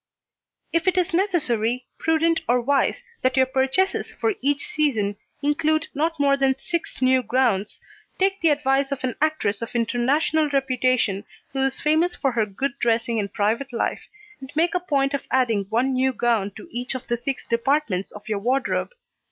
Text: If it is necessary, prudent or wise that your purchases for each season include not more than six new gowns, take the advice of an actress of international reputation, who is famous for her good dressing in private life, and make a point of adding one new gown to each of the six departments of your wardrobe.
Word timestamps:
If 0.73 0.87
it 0.87 0.97
is 0.97 1.13
necessary, 1.13 1.85
prudent 1.99 2.41
or 2.47 2.59
wise 2.59 3.03
that 3.21 3.37
your 3.37 3.45
purchases 3.45 4.11
for 4.11 4.33
each 4.41 4.65
season 4.65 5.15
include 5.43 5.89
not 5.93 6.19
more 6.19 6.35
than 6.35 6.57
six 6.57 7.03
new 7.03 7.21
gowns, 7.21 7.79
take 8.17 8.41
the 8.41 8.49
advice 8.49 8.91
of 8.91 9.03
an 9.03 9.13
actress 9.21 9.61
of 9.61 9.75
international 9.75 10.49
reputation, 10.49 11.23
who 11.51 11.61
is 11.63 11.79
famous 11.81 12.15
for 12.15 12.31
her 12.31 12.47
good 12.47 12.79
dressing 12.79 13.19
in 13.19 13.27
private 13.29 13.71
life, 13.71 14.01
and 14.39 14.51
make 14.55 14.73
a 14.73 14.79
point 14.79 15.13
of 15.13 15.27
adding 15.29 15.65
one 15.69 15.93
new 15.93 16.13
gown 16.13 16.49
to 16.55 16.67
each 16.71 16.95
of 16.95 17.05
the 17.05 17.15
six 17.15 17.45
departments 17.45 18.11
of 18.11 18.27
your 18.27 18.39
wardrobe. 18.39 18.89